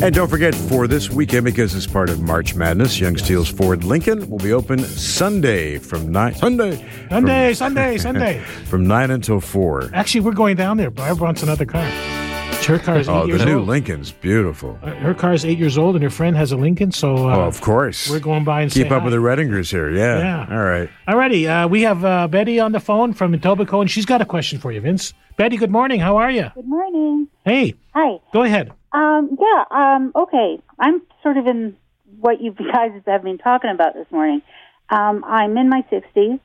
[0.00, 3.82] And don't forget for this weekend, because it's part of March Madness, Yonge Steeles Ford
[3.82, 6.76] Lincoln will be open Sunday from nine Sunday
[7.10, 8.40] Sunday, Sunday, Sunday.
[8.66, 9.90] from nine until four.
[9.92, 10.90] Actually, we're going down there.
[10.90, 11.82] Barb wants another car.
[11.82, 13.60] Her car is eight Oh, years the new.
[13.60, 14.78] Lincoln's beautiful.
[14.82, 16.92] Uh, Her car is eight years old, and her friend has a Lincoln.
[16.92, 18.08] So uh, oh, of course.
[18.10, 19.04] we're going by and Keep say up hi.
[19.06, 19.90] with the Reddingers here.
[19.90, 20.18] Yeah.
[20.18, 20.46] Yeah.
[20.56, 20.88] All right.
[21.08, 24.26] Alrighty, uh, we have uh, Betty on the phone from Etobicoke, and she's got a
[24.26, 25.12] question for you, Vince.
[25.36, 25.98] Betty, good morning.
[25.98, 26.50] How are you?
[26.54, 27.28] Good morning.
[27.44, 28.18] Hey, Hi.
[28.32, 28.70] go ahead.
[28.92, 30.60] Um, yeah, um, okay.
[30.78, 31.76] I'm sort of in
[32.20, 34.42] what you guys have been talking about this morning.
[34.90, 36.40] Um, I'm in my 60s.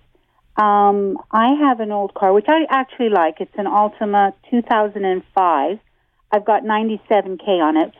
[0.56, 3.36] Um, I have an old car, which I actually like.
[3.40, 5.80] It's an Altima 2005.
[6.32, 7.92] I've got 97K on it,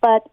[0.00, 0.28] but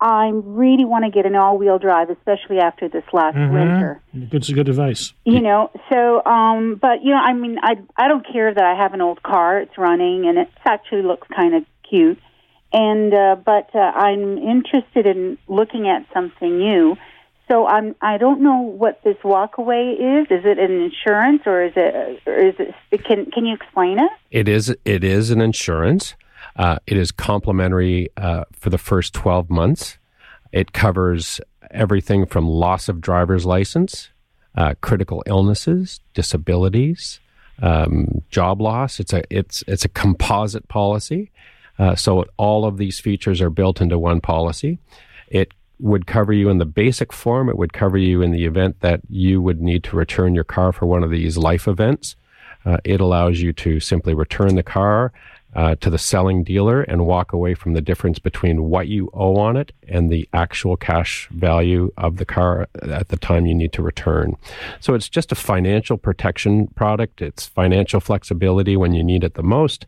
[0.00, 4.02] I really want to get an all-wheel drive, especially after this last winter.
[4.30, 5.12] Good, good advice.
[5.24, 8.74] you know so um but you know i mean i i don't care that i
[8.74, 12.18] have an old car it's running and it actually looks kind of cute
[12.74, 16.96] and uh but uh, i'm interested in looking at something new
[17.48, 21.72] so i'm i don't know what this walkaway is is it an insurance or is
[21.76, 26.16] it or is it can can you explain it It is it is an insurance.
[26.56, 29.98] Uh, it is complimentary uh, for the first twelve months.
[30.52, 34.10] It covers everything from loss of driver's license,
[34.56, 37.20] uh, critical illnesses, disabilities,
[37.62, 39.00] um, job loss.
[39.00, 41.30] It's a it's it's a composite policy.
[41.78, 44.78] Uh, so all of these features are built into one policy.
[45.28, 47.48] It would cover you in the basic form.
[47.48, 50.72] It would cover you in the event that you would need to return your car
[50.72, 52.16] for one of these life events.
[52.64, 55.12] Uh, it allows you to simply return the car
[55.54, 59.36] uh, to the selling dealer and walk away from the difference between what you owe
[59.36, 63.72] on it and the actual cash value of the car at the time you need
[63.72, 64.36] to return.
[64.80, 67.22] So it's just a financial protection product.
[67.22, 69.86] It's financial flexibility when you need it the most.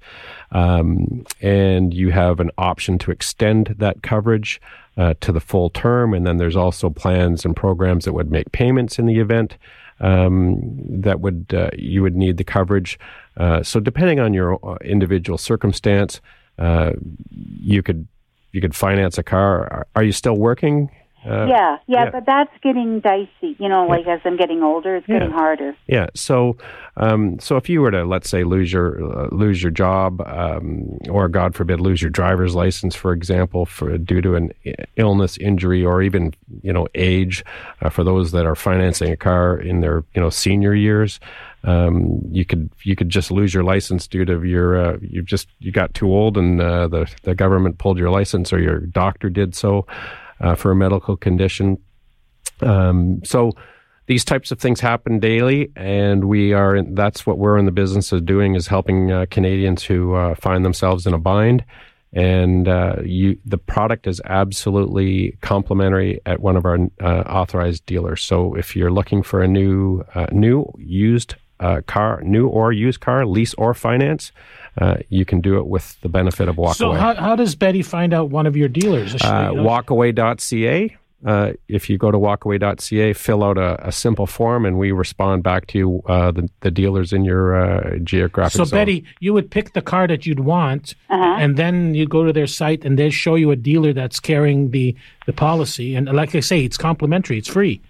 [0.53, 4.61] Um, and you have an option to extend that coverage.
[4.99, 8.51] Uh, to the full term, and then there's also plans and programs that would make
[8.53, 9.59] payments in the event
[10.01, 10.61] um,
[11.03, 12.99] that would uh, you would need the coverage.
[13.37, 16.21] Uh, so depending on your uh, individual circumstance,
[16.59, 16.93] uh,
[17.31, 18.07] you could
[18.53, 19.61] you could finance a car.
[19.73, 20.91] Are, are you still working?
[21.27, 23.57] Uh, yeah, yeah, yeah, but that's getting dicey.
[23.59, 24.15] You know, like yeah.
[24.15, 25.19] as I'm getting older, it's yeah.
[25.19, 25.77] getting harder.
[25.87, 26.07] Yeah.
[26.15, 26.57] So,
[26.97, 30.99] um, so if you were to let's say lose your uh, lose your job, um,
[31.11, 34.53] or God forbid lose your driver's license, for example, for due to an
[34.97, 37.45] illness, injury, or even you know age,
[37.83, 41.19] uh, for those that are financing a car in their you know senior years,
[41.65, 45.49] um, you could you could just lose your license due to your uh, you just
[45.59, 49.29] you got too old and uh, the the government pulled your license or your doctor
[49.29, 49.85] did so
[50.41, 51.79] uh, for a medical condition.
[52.61, 53.53] Um, so
[54.07, 57.73] these types of things happen daily, and we are in, that's what we're in the
[57.73, 61.65] business of doing is helping uh, Canadians who uh, find themselves in a bind.
[62.13, 68.23] And uh, you, the product is absolutely complimentary at one of our uh, authorized dealers.
[68.23, 71.35] So if you're looking for a new, uh, new used
[71.87, 74.33] car, new or used car, lease or finance,
[74.79, 76.77] uh, you can do it with the benefit of Walkaway.
[76.77, 79.15] So, how, how does Betty find out one of your dealers?
[79.15, 80.97] Uh, walkaway.ca.
[81.25, 85.43] Uh, if you go to walkaway.ca, fill out a, a, simple form, and we respond
[85.43, 88.79] back to you, uh, the, the dealers in your uh, geographic so, zone.
[88.79, 91.37] Betty, you would pick the car that you'd want, uh-huh.
[91.41, 94.71] and then you go to their site, and they show you a dealer that's carrying
[94.73, 95.97] the, the policy.
[95.97, 97.81] And like I say, it's complimentary, it's free.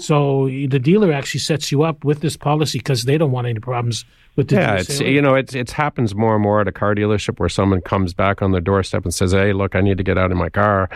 [0.00, 0.06] Yeah.
[0.06, 3.60] So the dealer actually sets you up with this policy because they don't want any
[3.60, 4.04] problems
[4.36, 6.94] with the yeah, it's you know it's it happens more and more at a car
[6.94, 10.04] dealership where someone comes back on the doorstep and says, "Hey, look, I need to
[10.04, 10.88] get out of my car.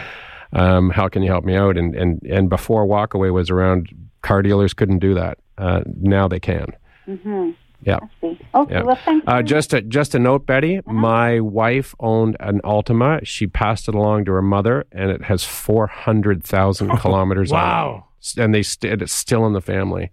[0.52, 3.88] Um, how can you help me out?" And and and before Walkaway was around,
[4.22, 5.38] car dealers couldn't do that.
[5.58, 6.66] Uh, now they can.
[7.06, 7.50] Mm-hmm.
[7.82, 7.98] Yeah.
[8.22, 8.74] Okay.
[8.74, 8.82] Yeah.
[8.82, 10.78] Well, thank uh, just a just a note, Betty.
[10.78, 10.92] Uh-huh.
[10.92, 13.20] My wife owned an Altima.
[13.26, 17.50] She passed it along to her mother, and it has four hundred thousand kilometers.
[17.50, 18.06] wow!
[18.36, 20.10] And they st- it's still in the family.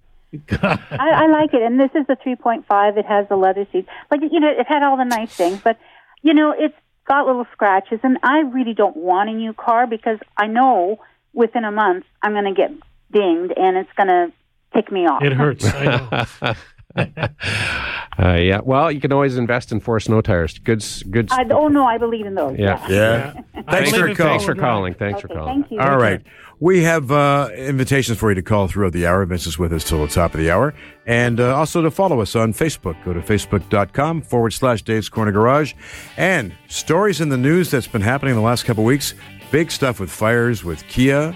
[0.51, 2.97] I, I like it, and this is the 3.5.
[2.97, 5.77] It has the leather seats, like you know, it had all the nice things, but
[6.21, 10.19] you know, it's got little scratches, and I really don't want a new car because
[10.37, 10.99] I know
[11.33, 12.71] within a month I'm going to get
[13.11, 14.31] dinged, and it's going to
[14.73, 15.21] tick me off.
[15.21, 15.65] It hurts.
[18.19, 18.59] uh, yeah.
[18.63, 20.59] Well, you can always invest in four snow tires.
[20.59, 20.85] Good.
[21.09, 21.31] Good.
[21.31, 22.57] I, oh no, I believe in those.
[22.57, 22.85] Yeah.
[22.89, 23.41] Yeah.
[23.55, 23.63] yeah.
[23.69, 24.93] Thanks, for Thanks for calling.
[24.93, 25.61] Thanks okay, for calling.
[25.61, 25.79] Thank you.
[25.79, 26.21] All right.
[26.59, 29.25] We have uh, invitations for you to call throughout the hour.
[29.25, 30.75] Vince is with us till the top of the hour.
[31.07, 33.03] And uh, also to follow us on Facebook.
[33.03, 35.73] Go to facebook.com forward slash Dave's Corner Garage.
[36.17, 39.15] And stories in the news that's been happening in the last couple weeks.
[39.49, 41.35] Big stuff with fires with Kia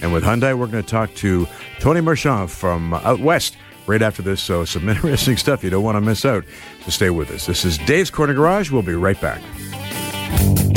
[0.00, 0.56] and with Hyundai.
[0.58, 1.46] We're going to talk to
[1.78, 3.58] Tony Merchant from out west
[3.92, 4.42] right after this.
[4.42, 6.44] So some interesting stuff you don't want to miss out.
[6.84, 7.46] So stay with us.
[7.46, 8.70] This is Dave's Corner Garage.
[8.70, 9.40] We'll be right back.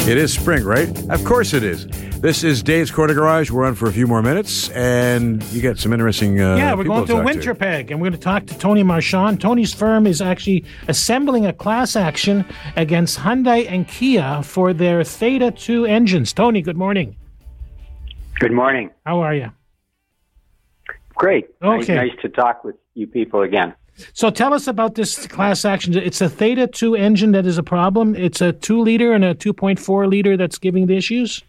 [0.08, 0.88] It is spring, right?
[1.10, 1.88] Of course it is.
[2.20, 3.50] This is Dave's Corner Garage.
[3.50, 6.40] We're on for a few more minutes, and you got some interesting.
[6.40, 9.42] Uh, yeah, we're going to, to Winterpeg, and we're going to talk to Tony Merchant.
[9.42, 15.50] Tony's firm is actually assembling a class action against Hyundai and Kia for their Theta
[15.50, 16.34] 2 engines.
[16.34, 17.16] Tony, good morning.
[18.40, 18.92] Good morning.
[19.06, 19.52] How are you?
[21.16, 21.48] Great.
[21.64, 21.96] Okay.
[21.96, 23.76] Nice, nice to talk with you people again.
[24.14, 25.96] So tell us about this class action.
[25.96, 28.16] It's a Theta 2 engine that is a problem.
[28.16, 31.42] It's a 2 liter and a 2.4 liter that's giving the issues?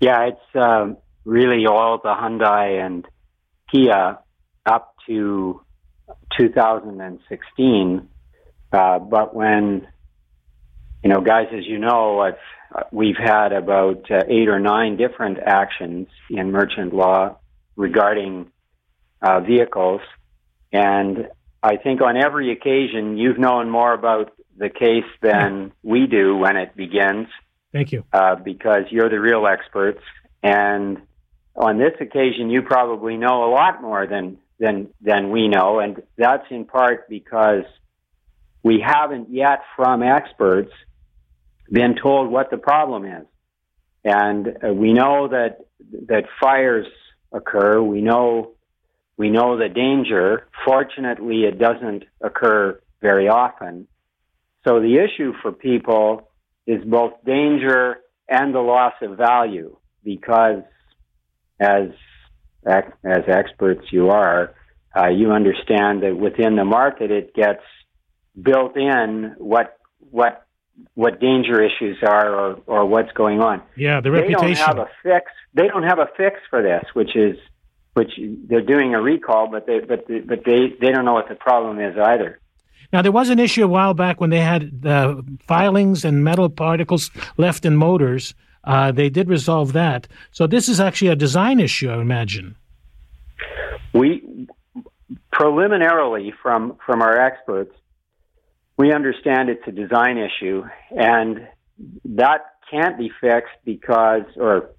[0.00, 3.06] Yeah, it's um, really all the Hyundai and
[3.70, 4.18] Kia
[4.66, 5.62] up to
[6.36, 8.08] 2016.
[8.72, 9.88] Uh, but when,
[11.02, 12.34] you know, guys, as you know, I've,
[12.74, 17.38] uh, we've had about uh, eight or nine different actions in merchant law
[17.76, 18.50] regarding
[19.22, 20.00] uh, vehicles.
[20.72, 21.28] And
[21.62, 26.56] I think on every occasion, you've known more about the case than we do when
[26.56, 27.28] it begins.
[27.72, 28.04] Thank you.
[28.12, 30.00] Uh, because you're the real experts.
[30.42, 31.02] And
[31.54, 35.80] on this occasion, you probably know a lot more than, than, than we know.
[35.80, 37.64] And that's in part because
[38.62, 40.72] we haven't yet, from experts,
[41.70, 43.26] been told what the problem is.
[44.04, 45.66] And uh, we know that,
[46.06, 46.86] that fires
[47.32, 47.82] occur.
[47.82, 48.52] We know
[49.16, 50.46] we know the danger.
[50.64, 53.86] Fortunately, it doesn't occur very often.
[54.66, 56.28] So the issue for people
[56.66, 57.98] is both danger
[58.28, 60.62] and the loss of value because
[61.60, 61.88] as
[62.66, 64.52] as experts you are,
[64.96, 67.62] uh, you understand that within the market it gets
[68.40, 69.78] built in what
[70.10, 70.44] what
[70.94, 73.62] what danger issues are or, or what's going on.
[73.76, 74.54] Yeah, the They reputation.
[74.54, 75.30] don't have a fix.
[75.54, 77.36] They don't have a fix for this, which is
[77.96, 78.12] which
[78.46, 81.34] they're doing a recall, but they but they, but they they don't know what the
[81.34, 82.38] problem is either.
[82.92, 86.50] Now, there was an issue a while back when they had uh, filings and metal
[86.50, 88.34] particles left in motors.
[88.64, 90.06] Uh, they did resolve that.
[90.30, 92.54] So this is actually a design issue, I imagine.
[93.94, 94.46] We
[95.32, 97.74] preliminarily from from our experts,
[98.76, 101.48] we understand it's a design issue, and
[102.04, 104.70] that can't be fixed because, or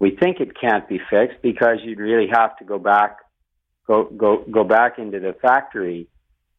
[0.00, 3.18] we think it can't be fixed because you'd really have to go back,
[3.86, 6.08] go go go back into the factory,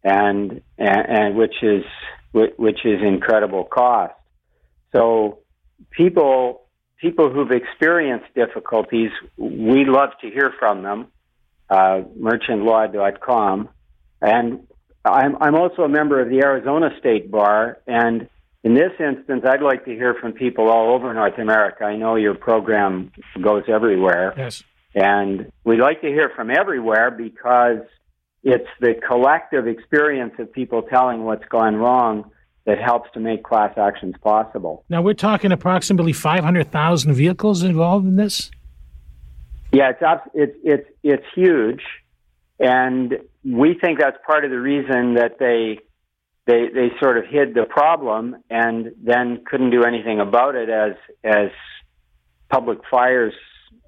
[0.03, 1.83] and and, and which is
[2.31, 4.13] which is incredible cost.
[4.93, 5.39] So
[5.89, 6.67] people
[6.99, 11.07] people who've experienced difficulties, we love to hear from them.
[11.67, 13.69] Uh, merchantlaw.com,
[14.21, 14.67] and
[15.05, 18.27] I'm I'm also a member of the Arizona State Bar, and
[18.63, 21.83] in this instance, I'd like to hear from people all over North America.
[21.83, 24.33] I know your program goes everywhere.
[24.37, 24.63] Yes.
[24.93, 27.79] And we'd like to hear from everywhere because
[28.43, 32.31] it's the collective experience of people telling what's gone wrong
[32.65, 34.83] that helps to make class actions possible.
[34.89, 38.51] Now, we're talking approximately 500,000 vehicles involved in this?
[39.71, 41.81] Yeah, it's it's it's it's huge,
[42.59, 45.79] and we think that's part of the reason that they
[46.45, 50.93] they they sort of hid the problem and then couldn't do anything about it as
[51.23, 51.51] as
[52.49, 53.33] public fires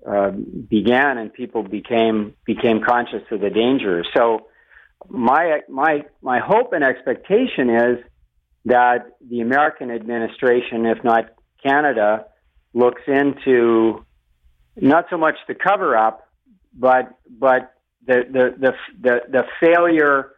[0.07, 4.03] uh, began and people became became conscious of the danger.
[4.15, 4.47] So
[5.09, 7.99] my my my hope and expectation is
[8.65, 12.25] that the American administration, if not Canada,
[12.73, 14.05] looks into
[14.75, 16.27] not so much the cover up,
[16.73, 17.73] but but
[18.05, 20.31] the the the the, the failure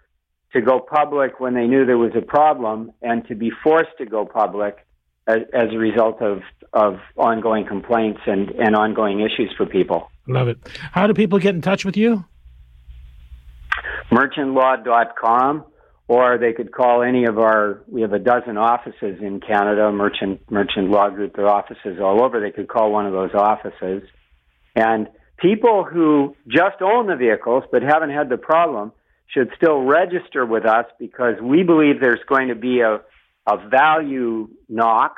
[0.56, 4.06] to go public when they knew there was a problem and to be forced to
[4.06, 4.78] go public
[5.28, 6.42] as, as a result of
[6.72, 10.10] of ongoing complaints and, and ongoing issues for people.
[10.28, 10.58] Love it.
[10.92, 12.26] How do people get in touch with you?
[14.12, 15.64] Merchantlaw.com,
[16.10, 17.82] or they could call any of our.
[17.88, 19.92] We have a dozen offices in Canada.
[19.92, 22.40] Merchant Merchant Law Group, their offices all over.
[22.40, 24.04] They could call one of those offices,
[24.76, 28.94] and people who just own the vehicles but haven't had the problem
[29.28, 33.02] should still register with us because we believe there's going to be a
[33.48, 35.18] a value knock,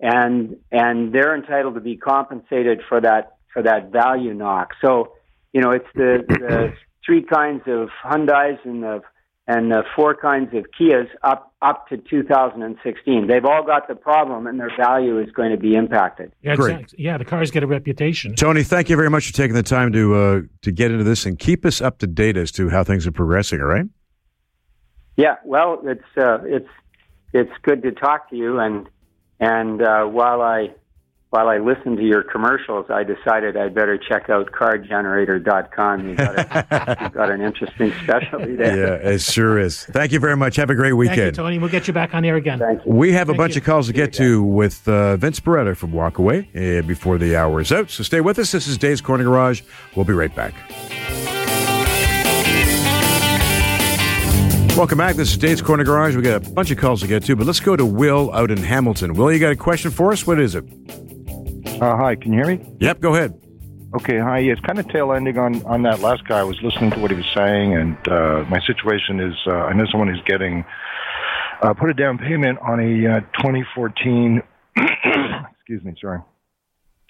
[0.00, 4.70] and and they're entitled to be compensated for that for that value knock.
[4.80, 5.12] So,
[5.52, 6.72] you know, it's the, the
[7.04, 9.02] three kinds of Hyundai's and the
[9.46, 13.26] and the four kinds of Kias up up to 2016.
[13.26, 16.32] They've all got the problem, and their value is going to be impacted.
[16.42, 16.72] Yeah, Great.
[16.74, 18.34] exact- yeah, the cars get a reputation.
[18.34, 21.26] Tony, thank you very much for taking the time to uh, to get into this
[21.26, 23.60] and keep us up to date as to how things are progressing.
[23.60, 23.86] All right.
[25.16, 26.68] Yeah, well, it's uh, it's
[27.32, 28.88] it's good to talk to you, and
[29.40, 30.70] and uh, while I
[31.32, 36.06] while I listened to your commercials, I decided I'd better check out CarGenerator.com.
[36.06, 38.76] You got a, you got an interesting specialty there.
[38.76, 39.86] Yeah, it sure is.
[39.86, 40.56] Thank you very much.
[40.56, 41.16] Have a great weekend.
[41.16, 41.36] Thank you, weekend.
[41.36, 41.58] Tony.
[41.58, 42.58] We'll get you back on air again.
[42.58, 42.92] Thank you.
[42.92, 43.62] We have a bunch you.
[43.62, 47.62] of calls to get to with uh, Vince Beretta from Walkaway uh, before the hour
[47.62, 47.88] is out.
[47.88, 48.52] So stay with us.
[48.52, 49.62] This is Dave's Corner Garage.
[49.96, 50.52] We'll be right back.
[54.76, 55.16] Welcome back.
[55.16, 56.14] This is Dave's Corner Garage.
[56.14, 58.50] We got a bunch of calls to get to, but let's go to Will out
[58.50, 59.14] in Hamilton.
[59.14, 60.26] Will, you got a question for us?
[60.26, 60.64] What is it?
[61.82, 62.64] Uh, hi, can you hear me?
[62.78, 63.34] Yep, go ahead.
[63.96, 64.38] Okay, hi.
[64.38, 66.38] It's kind of tail ending on, on that last guy.
[66.38, 69.72] I was listening to what he was saying, and uh, my situation is uh, I
[69.72, 70.64] know someone who's getting
[71.60, 74.42] uh, put a down payment on a uh, 2014,
[74.76, 76.20] excuse me, sorry,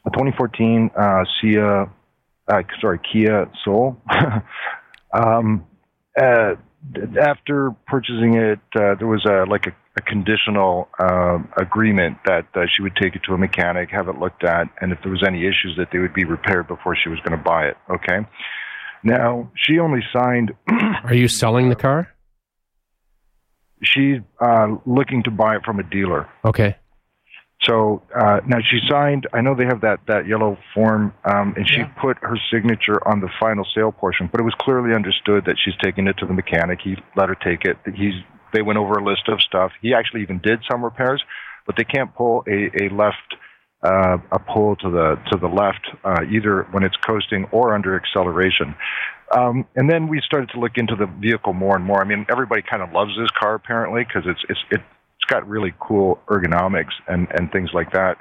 [0.07, 1.91] a 2014 uh, Kia,
[2.49, 4.01] uh, sorry, Kia Soul.
[5.13, 5.67] um,
[6.19, 6.55] uh,
[7.21, 12.65] after purchasing it, uh, there was a like a, a conditional uh, agreement that uh,
[12.75, 15.23] she would take it to a mechanic, have it looked at, and if there was
[15.27, 17.77] any issues, that they would be repaired before she was going to buy it.
[17.91, 18.27] Okay.
[19.05, 20.53] Now she only signed.
[21.05, 22.09] Are you selling the car?
[23.85, 26.29] she's uh, looking to buy it from a dealer.
[26.45, 26.77] Okay.
[27.63, 29.27] So uh, now she signed.
[29.33, 31.93] I know they have that that yellow form, um, and she Yeah.
[32.01, 34.29] put her signature on the final sale portion.
[34.31, 36.81] But it was clearly understood that she's taking it to the mechanic.
[36.83, 37.77] He let her take it.
[37.95, 38.15] He's
[38.53, 39.73] they went over a list of stuff.
[39.81, 41.23] He actually even did some repairs,
[41.67, 43.37] but they can't pull a, a left
[43.83, 47.97] uh, a pull to the to the left uh, either when it's coasting or under
[47.97, 48.75] acceleration.
[49.37, 52.01] Um, and then we started to look into the vehicle more and more.
[52.01, 55.49] I mean, everybody kind of loves this car apparently because it's it's it, it's got
[55.49, 58.19] really cool ergonomics and and things like that.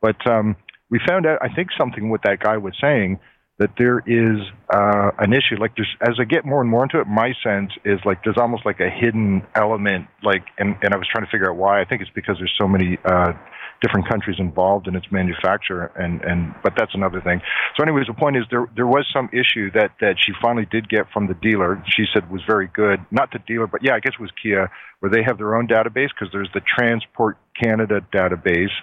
[0.00, 0.56] But um,
[0.90, 3.20] we found out, I think, something what that guy was saying
[3.58, 4.40] that there is
[4.72, 5.56] uh, an issue.
[5.60, 8.38] Like there's, as I get more and more into it, my sense is like there's
[8.38, 10.06] almost like a hidden element.
[10.22, 11.80] Like, and and I was trying to figure out why.
[11.80, 13.32] I think it's because there's so many uh,
[13.80, 17.40] different countries involved in its manufacture, and and but that's another thing.
[17.76, 20.88] So, anyways, the point is there there was some issue that that she finally did
[20.88, 21.82] get from the dealer.
[21.94, 24.68] She said was very good, not the dealer, but yeah, I guess it was Kia,
[24.98, 28.74] where they have their own database because there's the Transport Canada database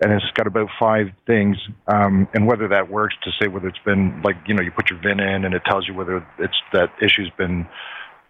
[0.00, 1.56] and it's got about five things,
[1.88, 4.90] um, and whether that works to say whether it's been like you know you put
[4.90, 7.66] your VIN in and it tells you whether it's that issue's been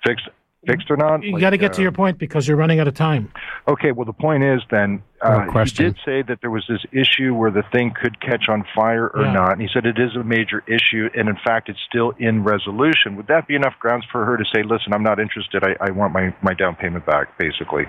[0.04, 0.28] fixed
[0.66, 1.22] fixed or not.
[1.22, 3.32] You Like, got to get uh, to your point because you're running out of time.
[3.68, 7.34] Okay, well the point is then uh, he did say that there was this issue
[7.34, 9.32] where the thing could catch on fire or Yeah.
[9.32, 12.44] not, and he said it is a major issue, and in fact it's still in
[12.44, 13.16] resolution.
[13.16, 15.62] Would that be enough grounds for her to say, "Listen, I'm not interested.
[15.64, 17.84] I, I want my my down payment back," basically?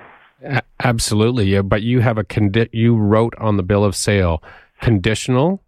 [0.81, 1.61] Absolutely, yeah.
[1.61, 4.41] But you have a condi- you wrote on the bill of sale
[4.81, 5.61] conditional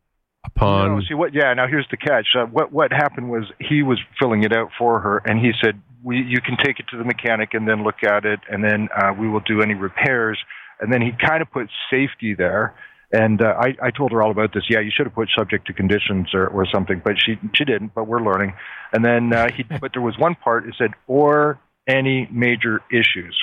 [0.45, 0.95] upon.
[0.95, 1.33] No, see what?
[1.33, 1.53] Yeah.
[1.53, 2.27] Now here's the catch.
[2.37, 5.81] Uh, what what happened was he was filling it out for her, and he said,
[6.03, 8.89] "We you can take it to the mechanic and then look at it, and then
[8.95, 10.37] uh, we will do any repairs."
[10.79, 12.73] And then he kind of put safety there.
[13.13, 14.63] And uh, I, I told her all about this.
[14.69, 17.93] Yeah, you should have put subject to conditions or, or something, but she she didn't.
[17.93, 18.53] But we're learning.
[18.93, 20.65] And then uh, he, but there was one part.
[20.67, 23.37] It said or any major issues.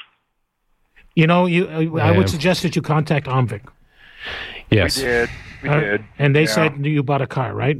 [1.18, 2.10] You know, you I Yeah.
[2.16, 3.62] would suggest that you contact Omvic.
[4.70, 5.28] yes, We did.
[5.62, 6.04] We Uh, did.
[6.16, 6.54] And they Yeah.
[6.56, 7.78] said you bought a car, right?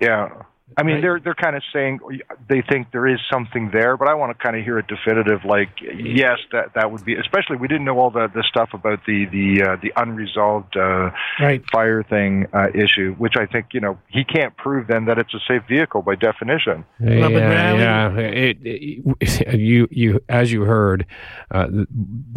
[0.00, 0.28] Yeah.
[0.76, 1.02] I mean, Right.
[1.02, 1.98] they're they're kind of saying
[2.48, 5.44] they think there is something there, but I want to kind of hear a definitive,
[5.44, 7.14] like yes, that that would be.
[7.16, 11.10] Especially, we didn't know all the the stuff about the the uh, the unresolved uh,
[11.40, 11.62] Right.
[11.72, 15.34] fire thing uh, issue, which I think you know he can't prove then that it's
[15.34, 16.84] a safe vehicle by definition.
[17.00, 18.16] yeah, yeah.
[18.16, 21.04] It, it- you you as you heard,
[21.50, 21.66] uh,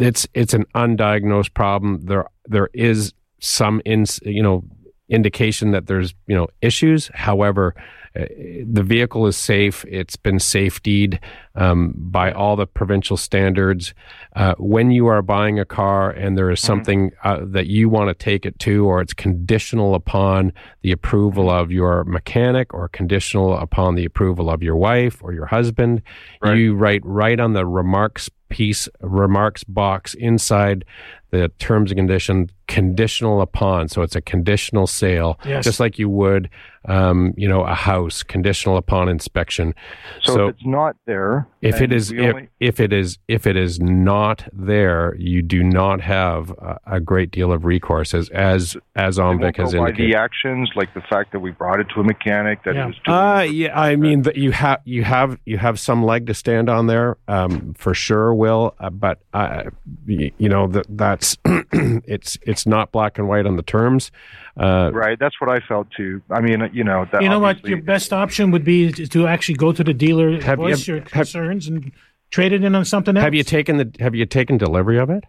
[0.00, 2.00] it's it's an undiagnosed problem.
[2.04, 4.64] There there is some in you know
[5.08, 7.10] indication that there's you know issues.
[7.14, 7.74] However,
[8.14, 9.84] the vehicle is safe.
[9.88, 11.18] It's been safetied
[11.56, 13.92] um, by all the provincial standards.
[14.36, 18.08] Uh, when you are buying a car and there is something uh, that you want
[18.08, 20.52] to take it to, or it's conditional upon
[20.82, 25.46] the approval of your mechanic, or conditional upon the approval of your wife or your
[25.46, 26.02] husband,
[26.40, 26.56] Right.
[26.56, 30.84] you write right on the remarks piece, remarks box inside
[31.32, 33.88] the terms and conditions, conditional upon.
[33.88, 35.64] So it's a conditional sale, Yes.
[35.64, 36.48] just like you would,
[36.84, 39.74] um, you know, a house, conditional upon inspection.
[40.22, 43.48] So, So, if it's not there, if it is if, only- if it is if
[43.48, 48.28] it is not there, you do not have a, a great deal of recourse, as
[48.28, 50.12] as as won't has indicated.
[50.12, 52.84] the actions, like the fact that we brought it to a mechanic, that Yeah.
[52.84, 52.96] it was.
[53.04, 56.34] doing- Uh, yeah, I mean that you have you have you have some leg to
[56.34, 58.74] stand on there, um, for sure, Will.
[58.78, 59.64] Uh, but uh,
[60.06, 61.36] y- you know that that's
[62.14, 64.10] it's it's not black and white on the terms.
[64.56, 66.20] Uh, Right, that's what I felt too.
[66.30, 67.64] I mean, you know, that You know what?
[67.64, 70.86] Your best option would be to to actually go to the dealer, Have you- voice
[70.86, 71.90] your have- concerns, and
[72.30, 73.24] trade it in on something else.
[73.24, 75.24] have you taken the Have you taken delivery of it?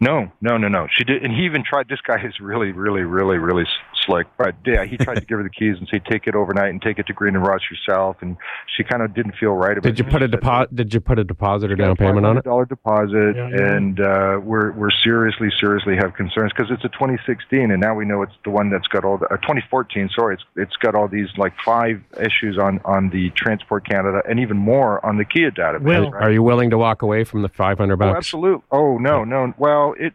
[0.00, 0.86] No, no, no, no.
[0.96, 1.88] She did, and he even tried.
[1.88, 3.64] This guy is really, really, really, really
[4.06, 4.26] slick.
[4.38, 6.80] But yeah, he tried to give her the keys and say, "Take it overnight and
[6.80, 8.36] take it to Green and Ross yourself." And
[8.76, 9.82] she kind of didn't feel right about.
[9.82, 10.10] Did you it.
[10.10, 10.74] put a deposit?
[10.74, 12.44] Did you put a deposit or down payment on it?
[12.44, 13.74] Dollar deposit, Yeah, yeah.
[13.76, 18.06] and uh, we're we're seriously, seriously have concerns because it's a 2016, and now we
[18.06, 20.08] know it's the one that's got all the uh, 2014.
[20.14, 24.40] Sorry, it's it's got all these like five issues on on the Transport Canada, and
[24.40, 25.82] even more on the Kia database.
[25.82, 26.22] Will, right?
[26.24, 28.16] Are you willing to walk away from the 500 bucks?
[28.16, 28.62] absolutely.
[28.70, 29.52] Oh, no, no.
[29.58, 30.14] Well, it.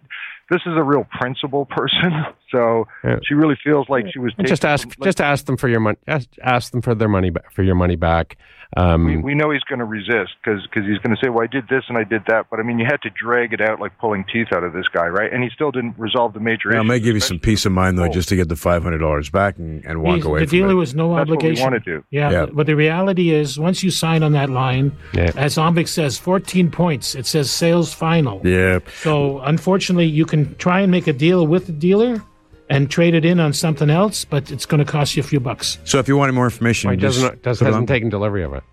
[0.49, 2.25] This is a real principal person,
[2.55, 3.17] so Yeah.
[3.27, 4.31] she really feels like she was.
[4.37, 5.97] And just taking- ask, like, just ask them for your money.
[6.07, 8.37] Ask, ask them for their money back, for your money back.
[8.77, 11.43] Um, we, we know he's going to resist because because he's going to say, "Well,
[11.43, 13.61] I did this and I did that," but I mean, you had to drag it
[13.61, 15.31] out like pulling teeth out of this guy, right?
[15.31, 16.87] And he still didn't resolve the major Yeah, it issue.
[16.87, 19.29] may give you some peace of mind though, just to get the five hundred dollars
[19.29, 20.75] back and, and walk He's- away the from dealer it.
[20.75, 21.63] was no That's what we obligation.
[21.63, 22.03] wanna do.
[22.09, 22.45] Yeah, Yeah.
[22.51, 25.31] but the reality is, once you sign on that line, Yeah.
[25.37, 27.13] as Omvic says, 14 points.
[27.15, 28.41] It says sales final.
[28.43, 32.21] yeah, So unfortunately, you can try and make a deal with the dealer
[32.69, 35.39] and trade it in on something else, but it's going to cost you a few
[35.39, 35.77] bucks.
[35.85, 37.87] So if you want any more information, Well, he just doesn't does, put it hasn't
[37.87, 38.63] taken delivery of it.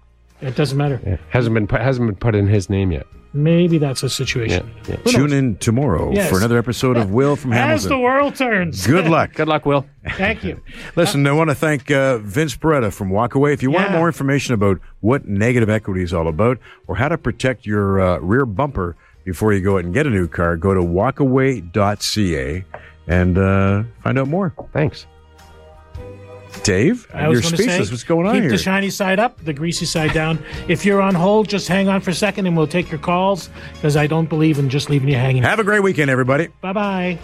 [0.41, 1.21] It doesn't matter.
[1.31, 3.07] Hasn't been put, hasn't been put in his name yet.
[3.35, 4.71] Maybe that's a situation.
[4.87, 4.97] Yeah.
[4.97, 6.29] Who Tune in tomorrow Yes.
[6.29, 7.75] for another episode of Will from Hamilton.
[7.77, 8.87] As the world turns.
[8.87, 9.33] Good luck.
[9.35, 9.87] Good luck, Will.
[10.17, 10.61] Thank you.
[10.97, 13.55] Listen, I want to thank uh, Vince Beretta from Walkaway.
[13.55, 17.17] If you want more information about what negative equity is all about or how to
[17.17, 20.75] protect your uh, rear bumper before you go out and get a new car, go
[20.75, 22.65] to walkaway.ca
[23.07, 24.55] and uh, find out more.
[24.73, 25.07] Thanks.
[26.65, 27.89] Dave, I was you're gonna speechless.
[27.89, 28.51] Say, What's going on keep here?
[28.53, 30.39] the shiny side up, the greasy side down.
[30.69, 33.49] If you're on hold, just hang on for a second and we'll take your calls
[33.75, 35.43] because I don't believe in just leaving you hanging.
[35.43, 36.49] Have a great weekend, everybody.
[36.61, 37.19] Bye bye.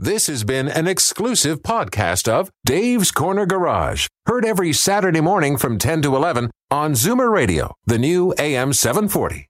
[0.00, 5.76] This has been an exclusive podcast of Dave's Corner Garage, heard every Saturday morning from
[5.76, 9.48] 10 to 11 on Zoomer Radio, the new AM 740.